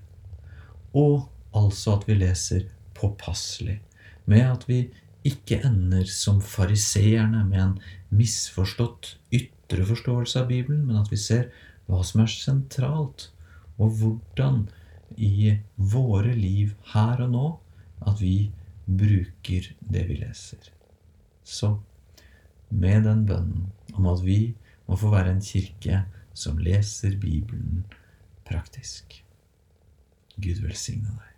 Og 0.97 1.27
altså 1.57 1.97
at 1.97 2.07
vi 2.09 2.15
leser 2.17 2.65
påpasselig, 2.97 3.77
med 4.25 4.45
at 4.47 4.65
vi 4.69 4.87
ikke 5.27 5.59
ender 5.67 6.07
som 6.09 6.39
fariseerne 6.41 7.43
med 7.45 7.61
en 7.61 7.75
misforstått 8.09 9.15
ytre 9.35 9.85
forståelse 9.85 10.41
av 10.41 10.49
Bibelen, 10.49 10.85
men 10.87 10.99
at 11.01 11.11
vi 11.11 11.19
ser 11.21 11.49
hva 11.87 12.01
som 12.07 12.23
er 12.23 12.31
sentralt, 12.31 13.29
og 13.77 13.99
hvordan 13.99 14.65
i 15.17 15.53
våre 15.75 16.33
liv 16.35 16.73
her 16.93 17.21
og 17.25 17.33
nå 17.33 17.47
at 18.09 18.21
vi 18.21 18.49
bruker 18.87 19.69
det 19.79 20.03
vi 20.09 20.17
leser. 20.21 20.71
Så 21.43 21.77
med 22.69 23.05
den 23.07 23.25
bønnen 23.27 23.69
om 23.93 24.09
at 24.11 24.23
vi 24.25 24.55
må 24.87 24.97
få 24.99 25.11
være 25.13 25.35
en 25.35 25.43
kirke 25.43 26.03
som 26.37 26.59
leser 26.61 27.17
Bibelen 27.19 27.85
praktisk. 28.47 29.23
Gud 30.37 30.61
velsigne 30.63 31.09
deg. 31.09 31.36